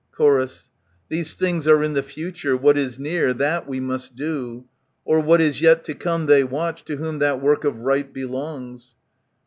[0.17, 0.47] Chor.
[1.09, 2.57] These things are in the future.
[2.57, 4.65] What is near, That we must do.
[5.07, 8.95] O'er what is yet to come They watch, to Whom that work of right belongs.